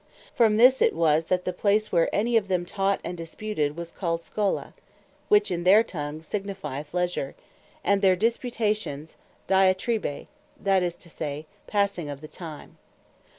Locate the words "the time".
12.21-12.79